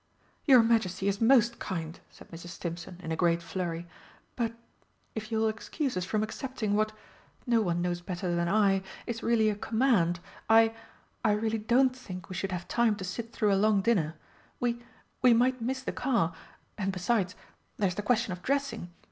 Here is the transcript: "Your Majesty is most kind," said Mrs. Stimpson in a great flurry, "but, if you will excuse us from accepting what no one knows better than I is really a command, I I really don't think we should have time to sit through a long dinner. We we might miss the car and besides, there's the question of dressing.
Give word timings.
"Your 0.45 0.63
Majesty 0.63 1.07
is 1.07 1.21
most 1.21 1.59
kind," 1.59 1.99
said 2.09 2.31
Mrs. 2.31 2.47
Stimpson 2.47 2.99
in 3.03 3.11
a 3.11 3.15
great 3.15 3.39
flurry, 3.43 3.85
"but, 4.35 4.53
if 5.13 5.31
you 5.31 5.37
will 5.37 5.47
excuse 5.47 5.95
us 5.95 6.05
from 6.05 6.23
accepting 6.23 6.73
what 6.73 6.91
no 7.45 7.61
one 7.61 7.83
knows 7.83 8.01
better 8.01 8.33
than 8.35 8.49
I 8.49 8.81
is 9.05 9.21
really 9.21 9.47
a 9.51 9.55
command, 9.55 10.19
I 10.49 10.73
I 11.23 11.33
really 11.33 11.59
don't 11.59 11.95
think 11.95 12.29
we 12.29 12.35
should 12.35 12.51
have 12.51 12.67
time 12.67 12.95
to 12.95 13.03
sit 13.03 13.31
through 13.31 13.53
a 13.53 13.61
long 13.61 13.81
dinner. 13.83 14.15
We 14.59 14.81
we 15.21 15.35
might 15.35 15.61
miss 15.61 15.83
the 15.83 15.91
car 15.91 16.33
and 16.79 16.91
besides, 16.91 17.35
there's 17.77 17.93
the 17.93 18.01
question 18.01 18.31
of 18.33 18.41
dressing. 18.41 18.89